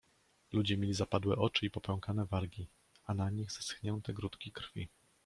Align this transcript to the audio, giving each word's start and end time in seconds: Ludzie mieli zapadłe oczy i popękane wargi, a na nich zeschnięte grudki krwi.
Ludzie 0.51 0.77
mieli 0.77 0.93
zapadłe 0.93 1.35
oczy 1.35 1.65
i 1.65 1.69
popękane 1.71 2.25
wargi, 2.25 2.67
a 3.05 3.13
na 3.13 3.29
nich 3.29 3.51
zeschnięte 3.51 4.13
grudki 4.13 4.51
krwi. 4.51 4.89